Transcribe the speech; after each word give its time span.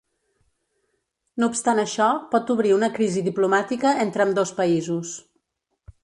No 1.41 1.49
obstant 1.51 1.81
això, 1.81 2.07
pot 2.31 2.49
obrir 2.53 2.71
una 2.77 2.89
crisi 2.95 3.23
diplomàtica 3.27 3.91
entre 4.07 4.25
ambdós 4.25 4.53
països. 4.61 5.13